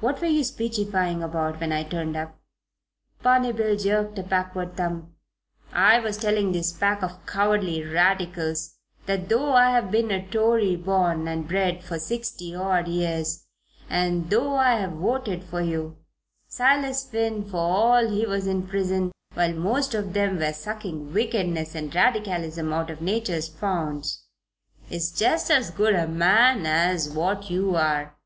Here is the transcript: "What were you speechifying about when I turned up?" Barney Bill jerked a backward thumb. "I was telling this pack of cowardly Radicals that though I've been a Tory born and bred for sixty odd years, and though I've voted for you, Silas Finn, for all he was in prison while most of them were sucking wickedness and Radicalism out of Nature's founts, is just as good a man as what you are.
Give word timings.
"What 0.00 0.20
were 0.20 0.26
you 0.26 0.42
speechifying 0.42 1.22
about 1.22 1.60
when 1.60 1.70
I 1.70 1.84
turned 1.84 2.16
up?" 2.16 2.40
Barney 3.22 3.52
Bill 3.52 3.76
jerked 3.76 4.18
a 4.18 4.24
backward 4.24 4.76
thumb. 4.76 5.14
"I 5.72 6.00
was 6.00 6.16
telling 6.16 6.50
this 6.50 6.72
pack 6.72 7.04
of 7.04 7.24
cowardly 7.24 7.84
Radicals 7.84 8.78
that 9.06 9.28
though 9.28 9.52
I've 9.52 9.92
been 9.92 10.10
a 10.10 10.26
Tory 10.28 10.74
born 10.74 11.28
and 11.28 11.46
bred 11.46 11.84
for 11.84 12.00
sixty 12.00 12.52
odd 12.52 12.88
years, 12.88 13.46
and 13.88 14.28
though 14.28 14.56
I've 14.56 14.94
voted 14.94 15.44
for 15.44 15.60
you, 15.60 15.98
Silas 16.48 17.04
Finn, 17.08 17.44
for 17.48 17.58
all 17.58 18.08
he 18.08 18.26
was 18.26 18.48
in 18.48 18.66
prison 18.66 19.12
while 19.34 19.52
most 19.52 19.94
of 19.94 20.14
them 20.14 20.40
were 20.40 20.52
sucking 20.52 21.12
wickedness 21.12 21.76
and 21.76 21.94
Radicalism 21.94 22.72
out 22.72 22.90
of 22.90 23.00
Nature's 23.00 23.46
founts, 23.48 24.24
is 24.90 25.12
just 25.12 25.48
as 25.48 25.70
good 25.70 25.94
a 25.94 26.08
man 26.08 26.66
as 26.66 27.08
what 27.08 27.48
you 27.50 27.76
are. 27.76 28.16